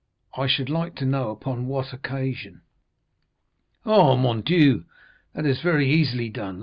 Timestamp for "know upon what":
1.05-1.93